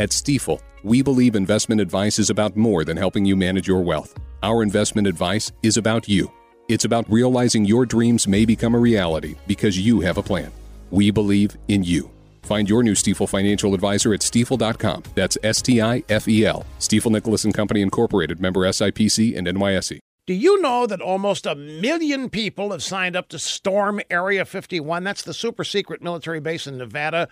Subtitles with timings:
[0.00, 4.18] At Stifel, we believe investment advice is about more than helping you manage your wealth.
[4.42, 6.32] Our investment advice is about you.
[6.70, 10.52] It's about realizing your dreams may become a reality because you have a plan.
[10.90, 12.10] We believe in you.
[12.44, 15.02] Find your new Stifel financial advisor at stifel.com.
[15.14, 16.64] That's S T I F E L.
[16.78, 19.98] Stifel Nicolaus and Company Incorporated, member SIPC and NYSE.
[20.26, 25.04] Do you know that almost a million people have signed up to storm Area 51?
[25.04, 27.28] That's the super secret military base in Nevada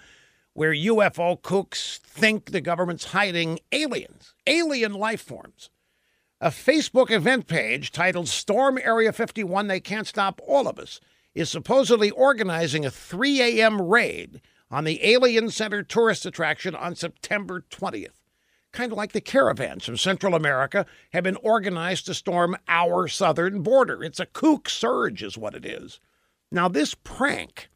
[0.59, 5.71] where UFO kooks think the government's hiding aliens, alien life forms.
[6.41, 10.99] A Facebook event page titled Storm Area 51 They Can't Stop All of Us
[11.33, 13.81] is supposedly organizing a 3 a.m.
[13.81, 18.19] raid on the Alien Center tourist attraction on September 20th.
[18.73, 23.63] Kind of like the caravans from Central America have been organized to storm our southern
[23.63, 24.03] border.
[24.03, 26.01] It's a kook surge, is what it is.
[26.51, 27.69] Now, this prank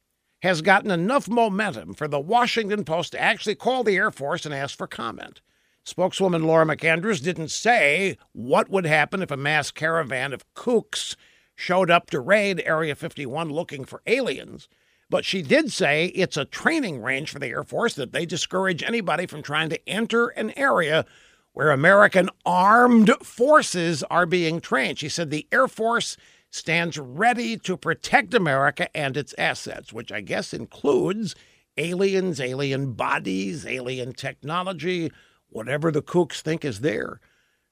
[0.43, 4.55] has gotten enough momentum for the Washington Post to actually call the Air Force and
[4.55, 5.41] ask for comment.
[5.85, 11.17] Spokeswoman Laura McAndrews didn't say what would happen if a mass caravan of kooks
[11.55, 14.69] showed up to raid Area 51 looking for aliens,
[15.09, 18.83] but she did say it's a training range for the Air Force that they discourage
[18.83, 21.05] anybody from trying to enter an area
[21.53, 24.99] where American armed forces are being trained.
[24.99, 26.17] She said the Air Force
[26.53, 31.35] stands ready to protect America and its assets, which I guess includes
[31.79, 35.11] aliens, alien bodies, alien technology,
[35.49, 37.21] whatever the kooks think is there.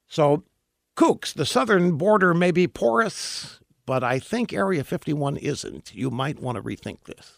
[0.08, 0.44] So,
[0.96, 5.94] kooks, the southern border may be porous, but I think Area 51 isn't.
[5.94, 7.36] You might want to rethink this.